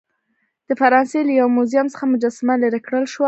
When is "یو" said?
1.39-1.47